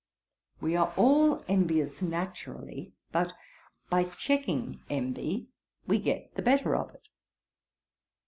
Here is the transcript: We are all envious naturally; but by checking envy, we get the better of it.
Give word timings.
We 0.59 0.75
are 0.75 0.91
all 0.97 1.45
envious 1.47 2.01
naturally; 2.01 2.95
but 3.11 3.33
by 3.91 4.05
checking 4.05 4.81
envy, 4.89 5.49
we 5.85 5.99
get 5.99 6.33
the 6.33 6.41
better 6.41 6.75
of 6.75 6.89
it. 6.95 7.07